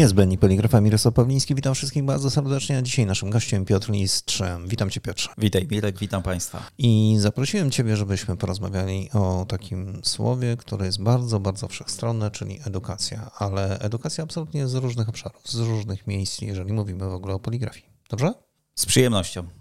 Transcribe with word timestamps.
Jest 0.00 0.14
Benny 0.14 0.38
Poligrafa, 0.38 0.80
Mirosław 0.80 1.14
Pawliński. 1.14 1.54
Witam 1.54 1.74
wszystkich 1.74 2.04
bardzo 2.04 2.30
serdecznie. 2.30 2.78
A 2.78 2.82
dzisiaj 2.82 3.06
naszym 3.06 3.30
gościem 3.30 3.64
Piotr 3.64 3.90
Listrzem. 3.90 4.68
Witam 4.68 4.90
Cię 4.90 5.00
Piotrze. 5.00 5.30
Witaj 5.38 5.68
Mirek, 5.70 5.98
witam 5.98 6.22
Państwa. 6.22 6.62
I 6.78 7.16
zaprosiłem 7.18 7.70
Ciebie, 7.70 7.96
żebyśmy 7.96 8.36
porozmawiali 8.36 9.10
o 9.12 9.46
takim 9.48 10.00
słowie, 10.04 10.56
które 10.56 10.86
jest 10.86 11.02
bardzo, 11.02 11.40
bardzo 11.40 11.68
wszechstronne, 11.68 12.30
czyli 12.30 12.60
edukacja. 12.66 13.30
Ale 13.38 13.78
edukacja 13.78 14.24
absolutnie 14.24 14.68
z 14.68 14.74
różnych 14.74 15.08
obszarów, 15.08 15.42
z 15.44 15.58
różnych 15.58 16.06
miejsc, 16.06 16.40
jeżeli 16.40 16.72
mówimy 16.72 17.08
w 17.08 17.14
ogóle 17.14 17.34
o 17.34 17.38
poligrafii. 17.38 17.86
Dobrze? 18.10 18.32
Z 18.74 18.86
przyjemnością. 18.86 19.59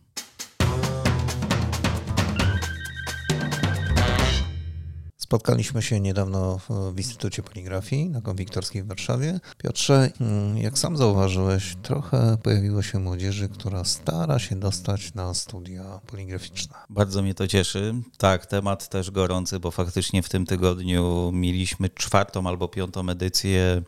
Spotkaliśmy 5.30 5.82
się 5.82 6.00
niedawno 6.00 6.60
w 6.94 6.98
Instytucie 6.98 7.44
Poligrafii 7.44 8.10
na 8.10 8.22
Konwiktorskiej 8.22 8.84
w 8.84 8.88
Warszawie. 8.88 9.40
Piotrze, 9.58 10.12
mm, 10.22 10.58
jak 10.58 10.78
sam 10.78 10.98
zauważyłeś, 10.98 11.76
trochę 11.82 12.38
pojawiło 12.44 12.82
się 12.82 13.00
młodzieży, 13.00 13.50
która 13.50 13.84
stara 13.84 14.40
się 14.40 14.56
dostać 14.56 15.14
na 15.14 15.34
studia 15.34 16.00
poligraficzne. 16.08 16.76
Bardzo 16.90 17.22
mnie 17.22 17.34
to 17.34 17.48
cieszy. 17.48 17.96
Tak, 18.18 18.46
temat 18.46 18.90
też 18.90 19.12
gorący, 19.12 19.60
bo 19.60 19.72
faktycznie 19.72 20.24
w 20.24 20.30
tym 20.30 20.46
tygodniu 20.46 21.32
mieliśmy 21.34 21.90
czwartą 21.90 22.48
albo 22.48 22.68
piątą 22.68 23.10
edycję 23.10 23.82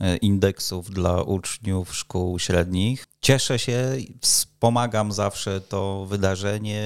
e, 0.00 0.16
indeksów 0.16 0.90
dla 0.90 1.22
uczniów 1.22 1.94
szkół 1.94 2.38
średnich. 2.38 3.06
Cieszę 3.20 3.58
się, 3.58 3.96
wspomagam 4.20 5.12
zawsze 5.12 5.60
to 5.60 6.06
wydarzenie 6.08 6.84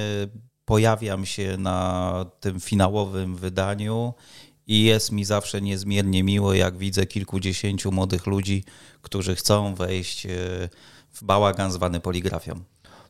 pojawiam 0.67 1.27
się 1.27 1.57
na 1.57 2.27
tym 2.41 2.61
finałowym 2.61 3.37
wydaniu 3.37 4.15
i 4.67 4.85
jest 4.85 5.13
mi 5.13 5.25
zawsze 5.25 5.61
niezmiernie 5.61 6.23
miło, 6.23 6.55
jak 6.55 6.77
widzę 6.77 7.07
kilkudziesięciu 7.07 7.93
młodych 7.93 8.27
ludzi, 8.27 8.65
którzy 9.03 9.35
chcą 9.35 9.75
wejść 9.75 10.27
e, 10.27 10.29
w 11.13 11.25
bałagan 11.25 11.73
zwany 11.73 12.01
poligrafią. 12.01 12.61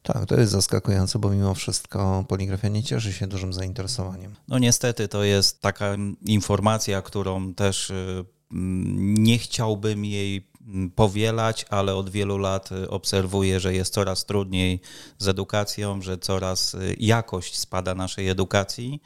Tak, 0.02 0.26
to 0.26 0.40
jest 0.40 0.52
zaskakujące, 0.52 1.18
bo 1.18 1.30
mimo 1.30 1.54
wszystko 1.54 2.24
poligrafia 2.28 2.68
nie 2.68 2.82
cieszy 2.82 3.12
się 3.12 3.26
dużym 3.26 3.52
zainteresowaniem. 3.52 4.34
No 4.48 4.58
niestety 4.58 5.08
to 5.08 5.24
jest 5.24 5.60
taka 5.60 5.96
informacja, 6.26 7.02
którą 7.02 7.54
też 7.54 7.90
e, 7.90 8.24
nie 8.50 9.38
chciałbym 9.38 10.04
jej 10.04 10.46
powielać, 10.94 11.66
ale 11.70 11.94
od 11.94 12.10
wielu 12.10 12.38
lat 12.38 12.72
y, 12.72 12.90
obserwuję, 12.90 13.60
że 13.60 13.74
jest 13.74 13.94
coraz 13.94 14.24
trudniej 14.24 14.80
z 15.18 15.28
edukacją, 15.28 16.02
że 16.02 16.18
coraz 16.18 16.74
y, 16.74 16.96
jakość 16.98 17.58
spada 17.58 17.94
naszej 17.94 18.28
edukacji. 18.28 19.02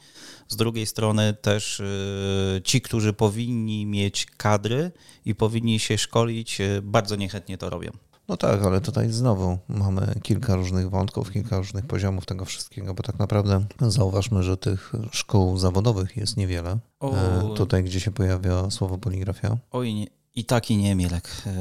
Z 0.47 0.55
drugiej 0.55 0.85
strony 0.85 1.33
też 1.33 1.79
y, 1.79 2.61
ci, 2.63 2.81
którzy 2.81 3.13
powinni 3.13 3.85
mieć 3.85 4.25
kadry 4.25 4.91
i 5.25 5.35
powinni 5.35 5.79
się 5.79 5.97
szkolić, 5.97 6.57
bardzo 6.81 7.15
niechętnie 7.15 7.57
to 7.57 7.69
robią. 7.69 7.91
No 8.27 8.37
tak, 8.37 8.63
ale 8.63 8.81
tutaj 8.81 9.09
znowu 9.09 9.57
mamy 9.67 10.15
kilka 10.23 10.55
różnych 10.55 10.89
wątków, 10.89 11.31
kilka 11.31 11.57
różnych 11.57 11.85
poziomów 11.85 12.25
tego 12.25 12.45
wszystkiego, 12.45 12.93
bo 12.93 13.03
tak 13.03 13.19
naprawdę 13.19 13.65
zauważmy, 13.81 14.43
że 14.43 14.57
tych 14.57 14.93
szkół 15.11 15.57
zawodowych 15.57 16.17
jest 16.17 16.37
niewiele. 16.37 16.79
O... 16.99 17.15
E, 17.15 17.55
tutaj, 17.55 17.83
gdzie 17.83 17.99
się 17.99 18.11
pojawia 18.11 18.69
słowo 18.69 18.97
poligrafia. 18.97 19.57
Oj, 19.71 19.93
nie, 19.93 20.07
i 20.35 20.45
taki 20.45 20.77
nie, 20.77 20.95
Mielek. 20.95 21.29
E, 21.45 21.51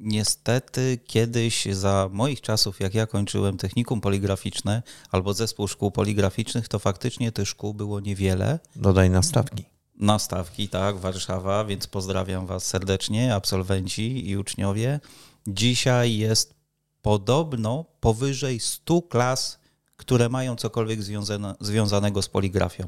niestety 0.00 0.98
kiedyś 1.06 1.64
za 1.64 2.08
moich 2.12 2.40
czasów, 2.40 2.80
jak 2.80 2.94
ja 2.94 3.06
kończyłem 3.06 3.56
technikum 3.56 4.00
poligraficzne 4.00 4.82
albo 5.10 5.34
zespół 5.34 5.68
szkół 5.68 5.90
poligraficznych, 5.90 6.68
to 6.68 6.78
faktycznie 6.78 7.32
tych 7.32 7.48
szkół 7.48 7.74
było 7.74 8.00
niewiele. 8.00 8.58
Dodaj 8.76 9.10
nastawki. 9.10 9.64
Nastawki, 9.94 10.68
tak, 10.68 10.96
Warszawa, 10.96 11.64
więc 11.64 11.86
pozdrawiam 11.86 12.46
Was 12.46 12.66
serdecznie, 12.66 13.34
absolwenci 13.34 14.30
i 14.30 14.36
uczniowie. 14.36 15.00
Dzisiaj 15.46 16.16
jest 16.16 16.54
podobno 17.02 17.84
powyżej 18.00 18.60
100 18.60 19.02
klas, 19.02 19.58
które 19.96 20.28
mają 20.28 20.56
cokolwiek 20.56 21.02
związane, 21.02 21.54
związanego 21.60 22.22
z 22.22 22.28
poligrafią. 22.28 22.86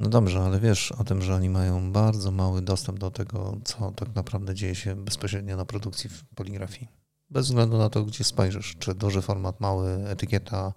No 0.00 0.08
dobrze, 0.08 0.40
ale 0.40 0.60
wiesz 0.60 0.92
o 0.92 1.04
tym, 1.04 1.22
że 1.22 1.34
oni 1.34 1.50
mają 1.50 1.92
bardzo 1.92 2.30
mały 2.30 2.62
dostęp 2.62 2.98
do 2.98 3.10
tego, 3.10 3.56
co 3.64 3.92
tak 3.92 4.14
naprawdę 4.14 4.54
dzieje 4.54 4.74
się 4.74 4.96
bezpośrednio 4.96 5.56
na 5.56 5.64
produkcji 5.64 6.10
w 6.10 6.24
poligrafii. 6.34 6.88
Bez 7.30 7.46
względu 7.46 7.78
na 7.78 7.90
to, 7.90 8.04
gdzie 8.04 8.24
spojrzysz, 8.24 8.76
czy 8.78 8.94
duży 8.94 9.22
format, 9.22 9.60
mały, 9.60 9.88
etykieta, 10.08 10.72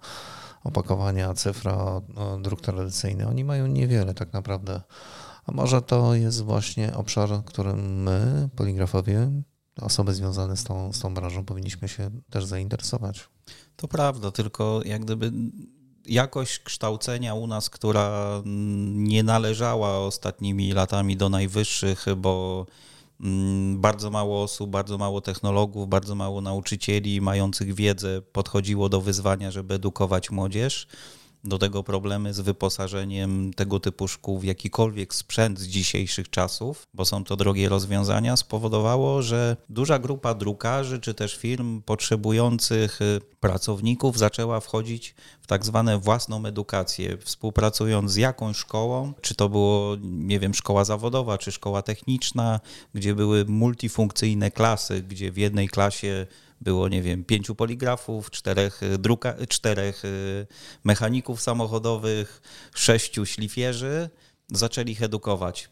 opakowania, 0.64 1.34
cyfra, 1.34 2.00
no, 2.14 2.40
druk 2.40 2.60
tradycyjny. 2.60 3.28
Oni 3.28 3.44
mają 3.44 3.66
niewiele 3.66 4.14
tak 4.14 4.32
naprawdę. 4.32 4.80
A 5.46 5.52
może 5.52 5.82
to 5.82 6.14
jest 6.14 6.42
właśnie 6.42 6.96
obszar, 6.96 7.44
którym 7.44 8.02
my, 8.02 8.48
poligrafowie, 8.56 9.30
osoby 9.80 10.14
związane 10.14 10.56
z 10.56 10.64
tą, 10.64 10.92
z 10.92 11.00
tą 11.00 11.14
branżą, 11.14 11.44
powinniśmy 11.44 11.88
się 11.88 12.10
też 12.30 12.44
zainteresować. 12.44 13.28
To 13.76 13.88
prawda, 13.88 14.30
tylko 14.30 14.80
jak 14.84 15.04
gdyby 15.04 15.32
jakość 16.06 16.58
kształcenia 16.58 17.34
u 17.34 17.46
nas, 17.46 17.70
która 17.70 18.42
nie 18.94 19.22
należała 19.22 19.98
ostatnimi 19.98 20.72
latami 20.72 21.16
do 21.16 21.28
najwyższych, 21.28 22.06
bo 22.16 22.66
mm, 23.20 23.80
bardzo 23.80 24.10
mało 24.10 24.42
osób, 24.42 24.70
bardzo 24.70 24.98
mało 24.98 25.20
technologów, 25.20 25.88
bardzo 25.88 26.14
mało 26.14 26.40
nauczycieli 26.40 27.20
mających 27.20 27.74
wiedzę 27.74 28.22
podchodziło 28.22 28.88
do 28.88 29.00
wyzwania, 29.00 29.50
żeby 29.50 29.74
edukować 29.74 30.30
młodzież 30.30 30.86
do 31.44 31.58
tego 31.58 31.82
problemy 31.82 32.34
z 32.34 32.40
wyposażeniem 32.40 33.54
tego 33.54 33.80
typu 33.80 34.08
szkół 34.08 34.38
w 34.38 34.44
jakikolwiek 34.44 35.14
sprzęt 35.14 35.58
z 35.58 35.66
dzisiejszych 35.66 36.30
czasów, 36.30 36.86
bo 36.94 37.04
są 37.04 37.24
to 37.24 37.36
drogie 37.36 37.68
rozwiązania, 37.68 38.36
spowodowało, 38.36 39.22
że 39.22 39.56
duża 39.68 39.98
grupa 39.98 40.34
drukarzy 40.34 41.00
czy 41.00 41.14
też 41.14 41.36
firm 41.36 41.82
potrzebujących 41.82 43.02
y, 43.02 43.20
pracowników 43.40 44.18
zaczęła 44.18 44.60
wchodzić 44.60 45.14
w 45.40 45.46
tak 45.46 45.64
zwane 45.64 45.98
własną 45.98 46.46
edukację, 46.46 47.18
współpracując 47.18 48.12
z 48.12 48.16
jakąś 48.16 48.56
szkołą, 48.56 49.12
czy 49.20 49.34
to 49.34 49.48
było, 49.48 49.96
nie 50.02 50.40
wiem, 50.40 50.54
szkoła 50.54 50.84
zawodowa, 50.84 51.38
czy 51.38 51.52
szkoła 51.52 51.82
techniczna, 51.82 52.60
gdzie 52.94 53.14
były 53.14 53.44
multifunkcyjne 53.44 54.50
klasy, 54.50 55.02
gdzie 55.02 55.32
w 55.32 55.36
jednej 55.36 55.68
klasie 55.68 56.26
było, 56.60 56.88
nie 56.88 57.02
wiem, 57.02 57.24
pięciu 57.24 57.54
poligrafów, 57.54 58.30
czterech, 58.30 58.82
y, 58.82 58.98
druka, 58.98 59.34
czterech 59.48 60.04
y, 60.04 60.46
mechaników 60.84 61.40
samochodowych, 61.40 62.42
sześciu 62.74 63.26
szlifierzy. 63.26 64.10
Zaczęli 64.52 64.90
ich 64.92 65.02
edukować. 65.02 65.70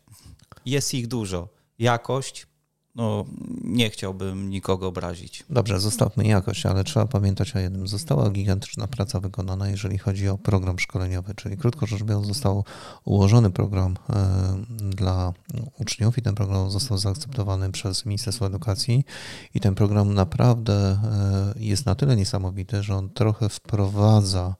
Jest 0.65 0.95
ich 0.95 1.07
dużo. 1.07 1.49
Jakość, 1.79 2.47
no, 2.95 3.25
nie 3.65 3.91
chciałbym 3.91 4.51
nikogo 4.51 4.87
obrazić. 4.87 5.45
Dobrze, 5.51 5.81
zostawmy 5.81 6.27
jakość, 6.27 6.67
ale 6.67 6.85
trzeba 6.85 7.07
pamiętać 7.07 7.57
o 7.57 7.59
jednym. 7.59 7.89
Została 7.89 8.31
gigantyczna 8.31 8.87
praca 8.87 9.21
wykonana, 9.21 9.69
jeżeli 9.69 9.99
chodzi 9.99 10.29
o 10.29 10.39
program 10.39 10.79
szkoleniowy, 10.79 11.35
czyli 11.35 11.57
krótko 11.57 11.87
rzecz 11.87 12.03
biorąc, 12.03 12.27
został 12.27 12.65
ułożony 13.05 13.51
program 13.51 13.97
e, 14.11 14.65
dla 14.91 15.33
uczniów 15.79 16.19
i 16.19 16.23
ten 16.23 16.35
program 16.35 16.71
został 16.71 16.99
zaakceptowany 16.99 17.73
przez 17.73 18.07
Ministerstwo 18.07 18.47
Edukacji 18.47 19.05
i 19.55 19.61
ten 19.61 19.75
program 19.75 20.15
naprawdę 20.15 20.75
e, 20.75 20.99
jest 21.57 21.87
na 21.87 21.95
tyle 21.95 22.17
niesamowity, 22.17 22.83
że 22.83 22.97
on 22.97 23.11
trochę 23.11 23.49
wprowadza 23.49 24.55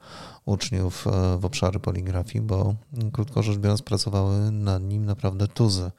uczniów 0.45 1.07
e, 1.07 1.39
w 1.39 1.45
obszary 1.45 1.81
poligrafii, 1.81 2.45
bo 2.45 2.75
krótko 3.13 3.43
rzecz 3.43 3.59
biorąc 3.59 3.83
pracowały 3.83 4.51
nad 4.51 4.83
nim 4.83 5.05
naprawdę 5.05 5.49
tuzy 5.49 5.91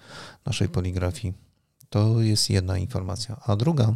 naszej 0.45 0.69
poligrafii 0.69 1.53
to 1.93 2.21
jest 2.21 2.49
jedna 2.49 2.77
informacja. 2.77 3.37
A 3.45 3.55
druga, 3.55 3.93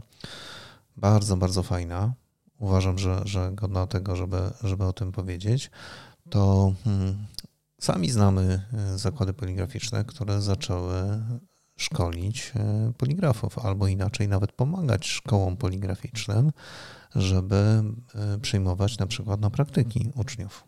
bardzo, 0.98 1.38
bardzo 1.38 1.64
fajna, 1.64 2.14
uważam, 2.60 2.98
że, 2.98 3.22
że 3.26 3.52
godna 3.54 3.88
tego, 3.88 4.16
żeby, 4.16 4.38
żeby 4.64 4.86
o 4.86 4.94
tym 4.94 5.12
powiedzieć, 5.12 5.72
to 6.30 6.74
hmm, 6.84 7.26
sami 7.82 8.10
znamy 8.10 8.66
e, 8.74 8.98
zakłady 8.98 9.34
poligraficzne, 9.34 10.06
które 10.06 10.42
zaczęły 10.42 11.22
szkolić 11.78 12.52
e, 12.56 12.94
poligrafów, 12.98 13.60
albo 13.60 13.88
inaczej 13.88 14.28
nawet 14.28 14.52
pomagać 14.52 15.08
szkołom 15.08 15.58
poligraficznym, 15.58 16.52
żeby 17.16 17.84
e, 18.16 18.38
przyjmować 18.40 18.98
na 18.98 19.08
przykład 19.08 19.42
na 19.42 19.50
praktyki 19.50 20.12
uczniów. 20.16 20.64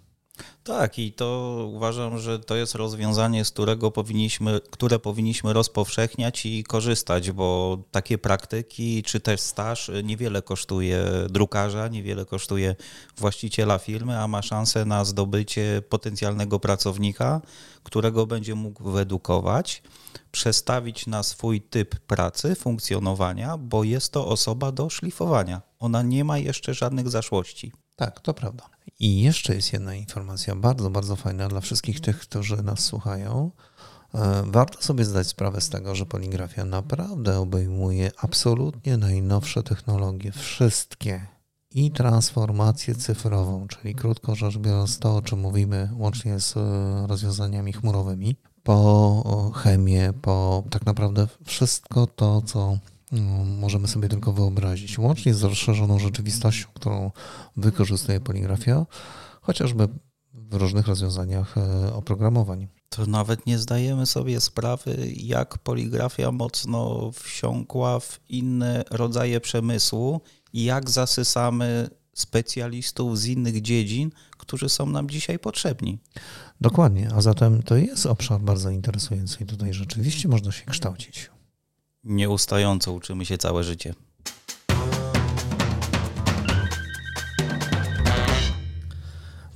Tak, 0.63 0.99
i 0.99 1.13
to 1.13 1.57
uważam, 1.73 2.19
że 2.19 2.39
to 2.39 2.55
jest 2.55 2.75
rozwiązanie, 2.75 3.45
z 3.45 3.51
którego 3.51 3.91
powinniśmy, 3.91 4.59
które 4.71 4.99
powinniśmy 4.99 5.53
rozpowszechniać 5.53 6.45
i 6.45 6.63
korzystać, 6.63 7.31
bo 7.31 7.77
takie 7.91 8.17
praktyki 8.17 9.03
czy 9.03 9.19
też 9.19 9.41
staż 9.41 9.91
niewiele 10.03 10.41
kosztuje 10.41 11.05
drukarza, 11.29 11.87
niewiele 11.87 12.25
kosztuje 12.25 12.75
właściciela 13.17 13.77
firmy, 13.77 14.19
a 14.19 14.27
ma 14.27 14.41
szansę 14.41 14.85
na 14.85 15.05
zdobycie 15.05 15.81
potencjalnego 15.89 16.59
pracownika, 16.59 17.41
którego 17.83 18.25
będzie 18.25 18.55
mógł 18.55 18.91
wyedukować, 18.91 19.83
przestawić 20.31 21.07
na 21.07 21.23
swój 21.23 21.61
typ 21.61 21.99
pracy, 21.99 22.55
funkcjonowania, 22.55 23.57
bo 23.57 23.83
jest 23.83 24.11
to 24.11 24.27
osoba 24.27 24.71
do 24.71 24.89
szlifowania. 24.89 25.61
Ona 25.79 26.01
nie 26.01 26.23
ma 26.23 26.37
jeszcze 26.37 26.73
żadnych 26.73 27.09
zaszłości. 27.09 27.71
Tak, 27.99 28.19
to 28.19 28.33
prawda. 28.33 28.69
I 28.99 29.21
jeszcze 29.21 29.55
jest 29.55 29.73
jedna 29.73 29.95
informacja 29.95 30.55
bardzo, 30.55 30.89
bardzo 30.89 31.15
fajna 31.15 31.47
dla 31.47 31.61
wszystkich 31.61 32.01
tych, 32.01 32.19
którzy 32.19 32.63
nas 32.63 32.79
słuchają. 32.79 33.51
E, 34.13 34.43
warto 34.45 34.81
sobie 34.81 35.05
zdać 35.05 35.27
sprawę 35.27 35.61
z 35.61 35.69
tego, 35.69 35.95
że 35.95 36.05
poligrafia 36.05 36.65
naprawdę 36.65 37.39
obejmuje 37.39 38.11
absolutnie 38.17 38.97
najnowsze 38.97 39.63
technologie, 39.63 40.31
wszystkie 40.31 41.25
i 41.71 41.91
transformację 41.91 42.95
cyfrową, 42.95 43.67
czyli 43.67 43.95
krótko 43.95 44.35
rzecz 44.35 44.57
biorąc 44.57 44.99
to, 44.99 45.15
o 45.15 45.21
czym 45.21 45.39
mówimy 45.39 45.89
łącznie 45.97 46.39
z 46.39 46.57
e, 46.57 47.07
rozwiązaniami 47.07 47.73
chmurowymi, 47.73 48.35
po 48.63 49.51
chemię, 49.55 50.13
po 50.21 50.63
tak 50.69 50.85
naprawdę 50.85 51.27
wszystko 51.45 52.07
to, 52.07 52.41
co 52.41 52.77
możemy 53.45 53.87
sobie 53.87 54.09
tylko 54.09 54.33
wyobrazić, 54.33 54.99
łącznie 54.99 55.33
z 55.33 55.43
rozszerzoną 55.43 55.99
rzeczywistością, 55.99 56.67
którą 56.73 57.11
wykorzystuje 57.57 58.19
poligrafia, 58.19 58.85
chociażby 59.41 59.87
w 60.33 60.53
różnych 60.53 60.87
rozwiązaniach 60.87 61.57
e, 61.57 61.93
oprogramowań. 61.93 62.67
To 62.89 63.05
nawet 63.05 63.45
nie 63.45 63.57
zdajemy 63.57 64.05
sobie 64.05 64.41
sprawy, 64.41 65.11
jak 65.15 65.57
poligrafia 65.57 66.31
mocno 66.31 67.11
wsiąkła 67.11 67.99
w 67.99 68.19
inne 68.29 68.83
rodzaje 68.91 69.41
przemysłu 69.41 70.21
i 70.53 70.63
jak 70.63 70.89
zasysamy 70.89 71.89
specjalistów 72.13 73.19
z 73.19 73.25
innych 73.25 73.61
dziedzin, 73.61 74.11
którzy 74.37 74.69
są 74.69 74.85
nam 74.85 75.09
dzisiaj 75.09 75.39
potrzebni. 75.39 75.99
Dokładnie, 76.61 77.09
a 77.15 77.21
zatem 77.21 77.63
to 77.63 77.75
jest 77.75 78.05
obszar 78.05 78.41
bardzo 78.41 78.69
interesujący 78.69 79.43
i 79.43 79.45
tutaj 79.45 79.73
rzeczywiście 79.73 80.27
można 80.27 80.51
się 80.51 80.65
kształcić. 80.65 81.29
Nieustająco 82.03 82.93
uczymy 82.93 83.25
się 83.25 83.37
całe 83.37 83.63
życie. 83.63 83.93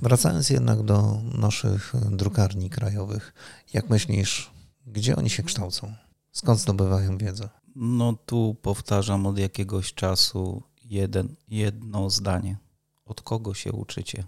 Wracając 0.02 0.50
jednak 0.50 0.82
do 0.82 1.20
naszych 1.38 1.92
drukarni 2.10 2.70
krajowych, 2.70 3.34
jak 3.72 3.90
myślisz, 3.90 4.50
gdzie 4.86 5.16
oni 5.16 5.30
się 5.30 5.42
kształcą? 5.42 5.94
Skąd 6.32 6.60
zdobywają 6.60 7.18
wiedzę? 7.18 7.48
No 7.76 8.14
tu 8.26 8.56
powtarzam 8.62 9.26
od 9.26 9.38
jakiegoś 9.38 9.94
czasu 9.94 10.62
jeden, 10.84 11.34
jedno 11.48 12.10
zdanie. 12.10 12.56
Od 13.04 13.22
kogo 13.22 13.54
się 13.54 13.72
uczycie? 13.72 14.24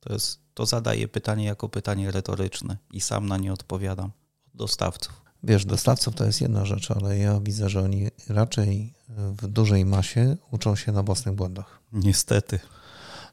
To, 0.00 0.12
jest, 0.12 0.40
to 0.54 0.66
zadaję 0.66 1.08
pytanie 1.08 1.44
jako 1.44 1.68
pytanie 1.68 2.10
retoryczne 2.10 2.76
i 2.90 3.00
sam 3.00 3.26
na 3.26 3.36
nie 3.36 3.52
odpowiadam. 3.52 4.10
Od 4.46 4.56
dostawców. 4.56 5.25
Wiesz, 5.46 5.64
dostawców 5.64 6.14
to 6.14 6.24
jest 6.24 6.40
jedna 6.40 6.64
rzecz, 6.64 6.90
ale 6.90 7.18
ja 7.18 7.40
widzę, 7.40 7.68
że 7.68 7.82
oni 7.82 8.10
raczej 8.28 8.94
w 9.08 9.46
dużej 9.46 9.84
masie 9.84 10.36
uczą 10.50 10.76
się 10.76 10.92
na 10.92 11.02
własnych 11.02 11.34
błędach. 11.34 11.80
Niestety. 11.92 12.58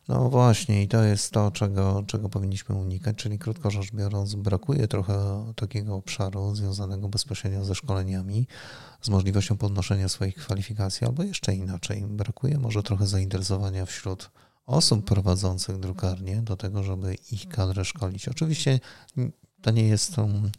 No 0.08 0.30
właśnie, 0.30 0.84
i 0.84 0.88
to 0.88 1.04
jest 1.04 1.32
to, 1.32 1.52
czego, 1.52 2.04
czego 2.08 2.30
powinniśmy 2.30 2.76
unikać, 2.76 3.16
czyli 3.16 3.40
krótko 3.40 3.72
rzecz 3.72 3.92
biorąc, 3.92 4.36
brakuje 4.36 4.88
trochę 4.88 5.46
takiego 5.56 5.96
obszaru 5.96 6.56
związanego 6.56 7.10
bezpośrednio 7.10 7.66
ze 7.66 7.76
szkoleniami, 7.76 8.48
z 9.02 9.10
możliwością 9.10 9.58
podnoszenia 9.58 10.10
swoich 10.10 10.36
kwalifikacji, 10.36 11.08
albo 11.08 11.24
jeszcze 11.24 11.56
inaczej, 11.56 12.02
brakuje 12.02 12.58
może 12.58 12.84
trochę 12.84 13.08
zainteresowania 13.08 13.86
wśród 13.86 14.32
osób 14.66 15.06
prowadzących 15.06 15.80
drukarnie 15.80 16.42
do 16.42 16.58
tego, 16.58 16.84
żeby 16.84 17.16
ich 17.32 17.48
kadrę 17.48 17.86
szkolić. 17.86 18.28
Oczywiście 18.28 18.80
to 19.64 19.72
nie 19.72 19.88
jest 19.88 20.18
um, 20.18 20.52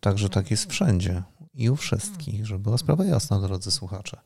tak, 0.00 0.18
że 0.18 0.28
tak 0.28 0.50
jest 0.50 0.70
wszędzie 0.70 1.22
i 1.54 1.70
u 1.70 1.76
wszystkich, 1.76 2.46
żeby 2.46 2.60
była 2.60 2.78
sprawa 2.78 3.04
jasna, 3.04 3.40
drodzy 3.40 3.70
słuchacze, 3.70 4.20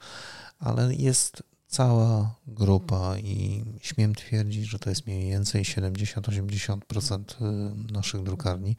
ale 0.58 0.94
jest 0.94 1.42
cała 1.66 2.34
grupa 2.46 3.18
i 3.18 3.64
śmiem 3.80 4.14
twierdzić, 4.14 4.64
że 4.64 4.78
to 4.78 4.90
jest 4.90 5.06
mniej 5.06 5.30
więcej 5.30 5.64
70-80% 5.64 7.22
y, 7.90 7.92
naszych 7.92 8.22
drukarni, 8.22 8.76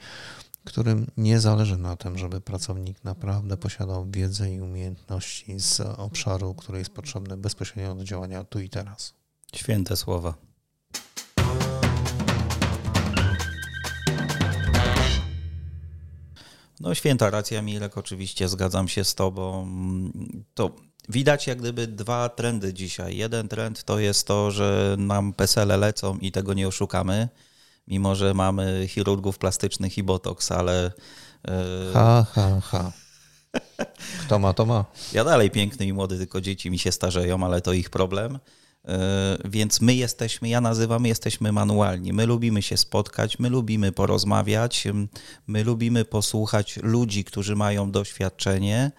którym 0.63 1.07
nie 1.17 1.39
zależy 1.39 1.77
na 1.77 1.95
tym, 1.95 2.17
żeby 2.17 2.41
pracownik 2.41 3.03
naprawdę 3.03 3.57
posiadał 3.57 4.07
wiedzę 4.11 4.53
i 4.53 4.61
umiejętności 4.61 5.59
z 5.59 5.79
obszaru, 5.79 6.53
który 6.53 6.79
jest 6.79 6.91
potrzebny 6.91 7.37
bezpośrednio 7.37 7.95
do 7.95 8.03
działania 8.03 8.43
tu 8.43 8.59
i 8.59 8.69
teraz. 8.69 9.13
Święte 9.55 9.97
słowa. 9.97 10.52
No 16.83 16.95
święta 16.95 17.29
racja, 17.29 17.61
Milek, 17.61 17.97
oczywiście 17.97 18.49
zgadzam 18.49 18.87
się 18.87 19.03
z 19.03 19.15
tobą. 19.15 19.67
To 20.53 20.75
widać 21.09 21.47
jak 21.47 21.59
gdyby 21.59 21.87
dwa 21.87 22.29
trendy 22.29 22.73
dzisiaj. 22.73 23.17
Jeden 23.17 23.47
trend 23.47 23.83
to 23.83 23.99
jest 23.99 24.27
to, 24.27 24.51
że 24.51 24.95
nam 24.97 25.33
pesele 25.33 25.77
lecą 25.77 26.17
i 26.17 26.31
tego 26.31 26.53
nie 26.53 26.67
oszukamy, 26.67 27.29
mimo 27.87 28.15
że 28.15 28.33
mamy 28.33 28.85
chirurgów 28.87 29.37
plastycznych 29.37 29.97
i 29.97 30.03
botoks, 30.03 30.51
ale... 30.51 30.91
Yy... 31.47 31.53
Ha, 31.93 32.25
ha, 32.33 32.61
ha. 32.61 32.91
Kto 34.25 34.39
ma, 34.39 34.53
to 34.53 34.65
ma. 34.65 34.85
Ja 35.13 35.23
dalej 35.23 35.51
piękny 35.51 35.85
i 35.85 35.93
młody, 35.93 36.17
tylko 36.17 36.41
dzieci 36.41 36.71
mi 36.71 36.79
się 36.79 36.91
starzeją, 36.91 37.45
ale 37.45 37.61
to 37.61 37.73
ich 37.73 37.89
problem. 37.89 38.39
E, 38.87 39.37
więc 39.45 39.81
my 39.81 39.95
jesteśmy, 39.95 40.49
ja 40.49 40.61
nazywam, 40.61 41.05
jesteśmy 41.05 41.51
manualni. 41.51 42.13
My 42.13 42.25
lubimy 42.25 42.61
się 42.61 42.77
spotkać, 42.77 43.39
my 43.39 43.49
lubimy 43.49 43.91
porozmawiać, 43.91 44.87
my 45.47 45.63
lubimy 45.63 46.05
posłuchać 46.05 46.79
ludzi, 46.83 47.23
którzy 47.23 47.55
mają 47.55 47.91
doświadczenie 47.91 48.91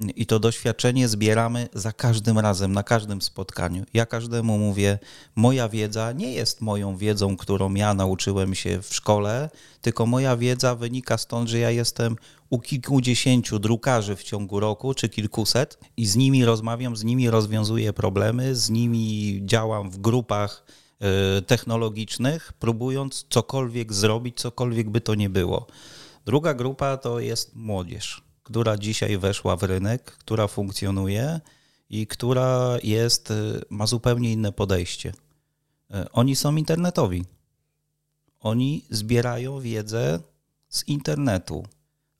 i 0.00 0.26
to 0.26 0.38
doświadczenie 0.38 1.08
zbieramy 1.08 1.68
za 1.74 1.92
każdym 1.92 2.38
razem, 2.38 2.72
na 2.72 2.82
każdym 2.82 3.22
spotkaniu. 3.22 3.84
Ja 3.94 4.06
każdemu 4.06 4.58
mówię, 4.58 4.98
moja 5.36 5.68
wiedza 5.68 6.12
nie 6.12 6.32
jest 6.32 6.60
moją 6.60 6.96
wiedzą, 6.96 7.36
którą 7.36 7.74
ja 7.74 7.94
nauczyłem 7.94 8.54
się 8.54 8.82
w 8.82 8.94
szkole, 8.94 9.50
tylko 9.80 10.06
moja 10.06 10.36
wiedza 10.36 10.74
wynika 10.74 11.18
stąd, 11.18 11.48
że 11.48 11.58
ja 11.58 11.70
jestem 11.70 12.16
u 12.50 12.58
kilkudziesięciu 12.58 13.58
drukarzy 13.58 14.16
w 14.16 14.22
ciągu 14.22 14.60
roku, 14.60 14.94
czy 14.94 15.08
kilkuset, 15.08 15.78
i 15.96 16.06
z 16.06 16.16
nimi 16.16 16.44
rozmawiam, 16.44 16.96
z 16.96 17.04
nimi 17.04 17.30
rozwiązuję 17.30 17.92
problemy, 17.92 18.54
z 18.54 18.70
nimi 18.70 19.40
działam 19.44 19.90
w 19.90 19.98
grupach 19.98 20.64
e, 21.00 21.42
technologicznych, 21.42 22.52
próbując 22.52 23.26
cokolwiek 23.30 23.92
zrobić, 23.92 24.40
cokolwiek 24.40 24.90
by 24.90 25.00
to 25.00 25.14
nie 25.14 25.30
było. 25.30 25.66
Druga 26.26 26.54
grupa 26.54 26.96
to 26.96 27.20
jest 27.20 27.56
młodzież 27.56 28.29
która 28.50 28.76
dzisiaj 28.78 29.18
weszła 29.18 29.56
w 29.56 29.62
rynek, 29.62 30.02
która 30.04 30.46
funkcjonuje 30.46 31.40
i 31.90 32.06
która 32.06 32.76
jest, 32.82 33.30
y, 33.30 33.62
ma 33.70 33.86
zupełnie 33.86 34.32
inne 34.32 34.52
podejście. 34.52 35.12
Y, 35.94 36.10
oni 36.12 36.36
są 36.36 36.56
internetowi. 36.56 37.24
Oni 38.40 38.84
zbierają 38.90 39.60
wiedzę 39.60 40.20
z 40.68 40.88
internetu. 40.88 41.66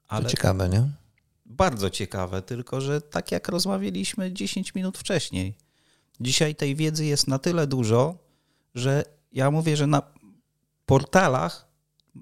Ale 0.08 0.24
to 0.24 0.30
ciekawe, 0.30 0.68
nie? 0.68 0.88
Bardzo 1.46 1.90
ciekawe, 1.90 2.42
tylko 2.42 2.80
że 2.80 3.00
tak 3.00 3.32
jak 3.32 3.48
rozmawialiśmy 3.48 4.32
10 4.32 4.74
minut 4.74 4.98
wcześniej. 4.98 5.54
Dzisiaj 6.20 6.54
tej 6.54 6.76
wiedzy 6.76 7.04
jest 7.04 7.28
na 7.28 7.38
tyle 7.38 7.66
dużo, 7.66 8.18
że 8.74 9.04
ja 9.32 9.50
mówię, 9.50 9.76
że 9.76 9.86
na 9.86 10.02
portalach 10.86 11.69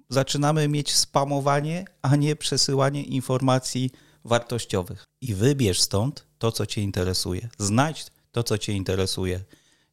zaczynamy 0.08 0.68
mieć 0.68 0.94
spamowanie, 0.94 1.84
a 2.02 2.16
nie 2.16 2.36
przesyłanie 2.36 3.02
informacji 3.02 3.90
wartościowych. 4.24 5.04
I 5.20 5.34
wybierz 5.34 5.80
stąd 5.80 6.26
to, 6.38 6.52
co 6.52 6.66
Cię 6.66 6.82
interesuje. 6.82 7.48
Znajdź 7.58 8.06
to, 8.32 8.42
co 8.42 8.58
Cię 8.58 8.72
interesuje. 8.72 9.40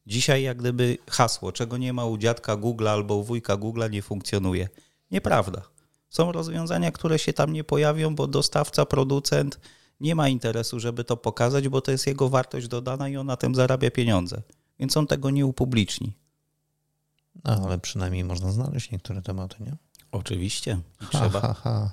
Dzisiaj, 0.06 0.42
jak 0.42 0.58
gdyby 0.58 0.98
hasło, 1.10 1.52
czego 1.52 1.76
nie 1.76 1.92
ma 1.92 2.04
u 2.04 2.18
dziadka 2.18 2.56
Google 2.56 2.88
albo 2.88 3.16
u 3.16 3.24
wujka 3.24 3.56
Google, 3.56 3.84
nie 3.90 4.02
funkcjonuje. 4.02 4.68
Nieprawda. 5.10 5.62
Są 6.10 6.32
rozwiązania, 6.32 6.92
które 6.92 7.18
się 7.18 7.32
tam 7.32 7.52
nie 7.52 7.64
pojawią, 7.64 8.14
bo 8.14 8.26
dostawca, 8.26 8.86
producent 8.86 9.60
nie 10.00 10.14
ma 10.14 10.28
interesu, 10.28 10.80
żeby 10.80 11.04
to 11.04 11.16
pokazać, 11.16 11.68
bo 11.68 11.80
to 11.80 11.90
jest 11.90 12.06
jego 12.06 12.28
wartość 12.28 12.68
dodana 12.68 13.08
i 13.08 13.16
on 13.16 13.26
na 13.26 13.36
tym 13.36 13.54
zarabia 13.54 13.90
pieniądze. 13.90 14.42
Więc 14.78 14.96
on 14.96 15.06
tego 15.06 15.30
nie 15.30 15.46
upubliczni. 15.46 16.12
No, 17.44 17.50
ale 17.64 17.78
przynajmniej 17.78 18.24
można 18.24 18.52
znaleźć 18.52 18.90
niektóre 18.90 19.22
tematy, 19.22 19.56
nie? 19.60 19.76
Oczywiście. 20.16 20.78
Trzeba. 21.10 21.40
Ha, 21.40 21.54
ha. 21.54 21.92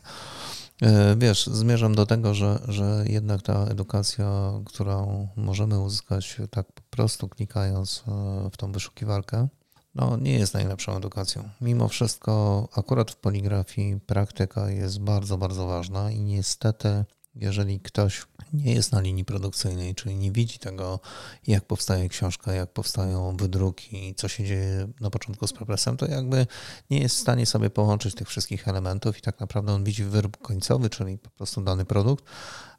E, 0.82 1.16
wiesz, 1.18 1.48
zmierzam 1.48 1.96
do 1.96 2.06
tego, 2.06 2.34
że, 2.34 2.60
że 2.68 3.06
jednak 3.08 3.42
ta 3.42 3.66
edukacja, 3.66 4.52
którą 4.66 5.28
możemy 5.36 5.80
uzyskać 5.80 6.38
tak 6.50 6.72
po 6.72 6.82
prostu 6.90 7.30
klikając 7.30 8.04
e, 8.08 8.50
w 8.50 8.58
tą 8.58 8.72
wyszukiwarkę, 8.72 9.48
no 9.96 10.18
nie 10.18 10.34
jest 10.40 10.54
najlepszą 10.54 10.98
edukacją. 10.98 11.50
Mimo 11.62 11.88
wszystko, 11.88 12.68
akurat 12.76 13.12
w 13.12 13.16
poligrafii 13.16 14.00
praktyka 14.00 14.70
jest 14.70 15.00
bardzo, 15.00 15.38
bardzo 15.38 15.68
ważna 15.68 16.12
i 16.12 16.20
niestety 16.20 17.06
jeżeli 17.36 17.80
ktoś 17.80 18.26
nie 18.54 18.74
jest 18.74 18.92
na 18.92 19.02
linii 19.02 19.26
produkcyjnej, 19.26 19.96
czyli 19.96 20.16
nie 20.16 20.32
widzi 20.32 20.60
tego, 20.60 21.00
jak 21.48 21.66
powstaje 21.66 22.10
książka, 22.10 22.54
jak 22.54 22.74
powstają 22.74 23.38
wydruki, 23.38 24.16
co 24.16 24.28
się 24.28 24.44
dzieje 24.44 24.88
na 25.02 25.10
początku 25.10 25.48
z 25.48 25.54
prepresem, 25.54 25.98
to 25.98 26.06
jakby 26.06 26.48
nie 26.90 27.00
jest 27.00 27.16
w 27.16 27.20
stanie 27.20 27.46
sobie 27.46 27.70
połączyć 27.70 28.16
tych 28.16 28.28
wszystkich 28.28 28.68
elementów 28.68 29.18
i 29.18 29.22
tak 29.22 29.40
naprawdę 29.40 29.74
on 29.74 29.84
widzi 29.84 30.04
wyrób 30.04 30.38
końcowy, 30.38 30.90
czyli 30.90 31.18
po 31.18 31.30
prostu 31.30 31.62
dany 31.62 31.86
produkt, 31.86 32.26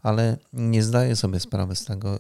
ale 0.03 0.37
nie 0.53 0.83
zdaje 0.83 1.17
sobie 1.17 1.41
sprawy 1.41 1.77
z 1.77 1.85
tego, 1.85 2.19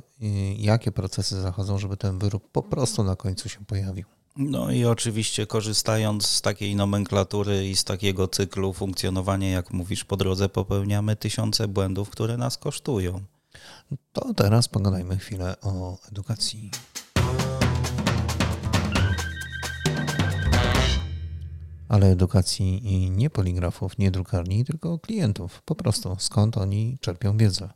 jakie 0.56 0.92
procesy 0.92 1.40
zachodzą, 1.40 1.78
żeby 1.78 1.96
ten 1.96 2.18
wyrób 2.18 2.50
po 2.50 2.62
prostu 2.62 3.04
na 3.04 3.16
końcu 3.16 3.48
się 3.48 3.64
pojawił. 3.64 4.23
No 4.36 4.70
i 4.70 4.84
oczywiście 4.84 5.46
korzystając 5.46 6.26
z 6.26 6.42
takiej 6.42 6.76
nomenklatury 6.76 7.68
i 7.68 7.76
z 7.76 7.84
takiego 7.84 8.28
cyklu 8.28 8.72
funkcjonowania, 8.72 9.50
jak 9.50 9.72
mówisz, 9.72 10.04
po 10.04 10.16
drodze 10.16 10.48
popełniamy 10.48 11.16
tysiące 11.16 11.68
błędów, 11.68 12.10
które 12.10 12.36
nas 12.36 12.58
kosztują. 12.58 13.20
To 14.12 14.34
teraz 14.34 14.68
pogadajmy 14.68 15.18
chwilę 15.18 15.56
o 15.62 15.98
edukacji. 16.08 16.70
ale 21.88 22.06
edukacji 22.06 22.92
i 22.92 23.10
nie 23.10 23.30
poligrafów, 23.30 23.98
nie 23.98 24.10
drukarni, 24.10 24.64
tylko 24.64 24.98
klientów. 24.98 25.62
Po 25.64 25.74
prostu 25.74 26.16
skąd 26.18 26.56
oni 26.56 26.98
czerpią 27.00 27.36
wiedzę. 27.36 27.68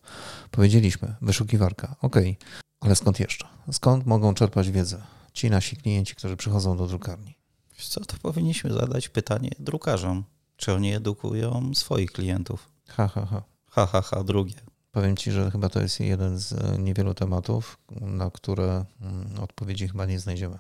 Powiedzieliśmy, 0.51 1.15
wyszukiwarka, 1.23 1.97
ok, 2.03 2.17
ale 2.81 2.97
skąd 2.97 3.21
jeszcze? 3.21 3.47
Skąd 3.73 4.07
mogą 4.07 4.35
czerpać 4.35 4.71
wiedzę 4.71 5.18
ci 5.39 5.51
nasi 5.51 5.77
klienci, 5.77 6.15
którzy 6.15 6.37
przychodzą 6.37 6.77
do 6.77 6.87
drukarni? 6.87 7.35
Co 7.79 8.05
to 8.05 8.17
powinniśmy 8.23 8.73
zadać 8.73 9.09
pytanie 9.09 9.51
drukarzom? 9.59 10.25
Czy 10.57 10.73
oni 10.73 10.95
edukują 10.95 11.75
swoich 11.75 12.13
klientów? 12.13 12.69
Ha, 12.89 13.09
ha, 13.09 13.27
ha. 13.27 13.43
Ha, 13.71 13.87
ha, 13.87 14.03
ha, 14.03 14.25
drugie. 14.25 14.55
Powiem 14.93 15.17
Ci, 15.17 15.33
że 15.33 15.51
chyba 15.51 15.69
to 15.69 15.81
jest 15.81 16.01
jeden 16.01 16.39
z 16.39 16.79
niewielu 16.79 17.15
tematów, 17.15 17.79
na 17.91 18.31
które 18.31 18.85
mm, 19.01 19.41
odpowiedzi 19.41 19.89
chyba 19.89 20.07
nie 20.07 20.21
znajdziemy. 20.21 20.59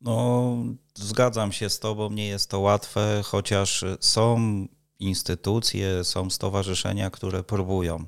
No, 0.00 0.56
zgadzam 0.94 1.52
się 1.52 1.70
z 1.70 1.78
Tobą, 1.78 2.10
nie 2.10 2.26
jest 2.26 2.50
to 2.50 2.60
łatwe, 2.60 3.22
chociaż 3.24 3.84
są 4.00 4.38
instytucje, 4.98 6.04
są 6.04 6.30
stowarzyszenia, 6.30 7.10
które 7.10 7.44
próbują. 7.44 8.04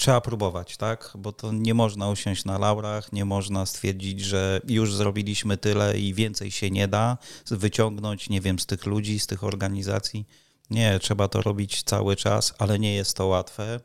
Trzeba 0.00 0.20
próbować, 0.20 0.76
tak? 0.76 1.12
Bo 1.18 1.32
to 1.32 1.52
nie 1.52 1.74
można 1.74 2.08
usiąść 2.08 2.44
na 2.44 2.58
laurach, 2.58 3.12
nie 3.12 3.24
można 3.24 3.66
stwierdzić, 3.66 4.20
że 4.20 4.60
już 4.68 4.94
zrobiliśmy 4.94 5.56
tyle 5.56 5.98
i 5.98 6.14
więcej 6.14 6.50
się 6.50 6.70
nie 6.70 6.88
da 6.88 7.18
wyciągnąć, 7.50 8.28
nie 8.28 8.40
wiem, 8.40 8.58
z 8.58 8.66
tych 8.66 8.86
ludzi, 8.86 9.20
z 9.20 9.26
tych 9.26 9.44
organizacji. 9.44 10.26
Nie, 10.70 10.98
trzeba 10.98 11.28
to 11.28 11.42
robić 11.42 11.82
cały 11.82 12.16
czas, 12.16 12.54
ale 12.58 12.78
nie 12.78 12.94
jest 12.94 13.16
to 13.16 13.26
łatwe. 13.26 13.80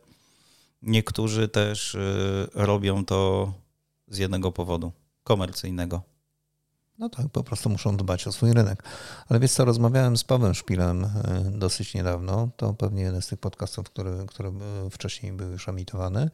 Niektórzy 0.81 1.47
też 1.47 1.95
y, 1.95 2.47
robią 2.53 3.05
to 3.05 3.53
z 4.07 4.17
jednego 4.17 4.51
powodu 4.51 4.91
komercyjnego. 5.23 6.14
No 6.99 7.09
tak, 7.09 7.29
po 7.29 7.43
prostu 7.43 7.69
muszą 7.69 7.97
dbać 7.97 8.27
o 8.27 8.31
swój 8.31 8.53
rynek. 8.53 8.83
Ale 9.29 9.39
wiesz 9.39 9.51
co, 9.51 9.65
rozmawiałem 9.65 10.17
z 10.17 10.23
Pawłem 10.23 10.53
Szpilem 10.53 11.05
e, 11.05 11.09
dosyć 11.51 11.93
niedawno. 11.93 12.49
To 12.57 12.73
pewnie 12.73 13.03
jeden 13.03 13.21
z 13.21 13.27
tych 13.27 13.39
podcastów, 13.39 13.85
który, 13.85 14.25
który 14.27 14.51
wcześniej 14.91 15.31
był 15.31 15.51
już 15.51 15.69
emitowany. 15.69 16.29